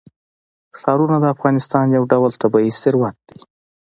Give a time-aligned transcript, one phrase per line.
[0.79, 3.39] ښارونه د افغانستان یو ډول طبعي ثروت دی.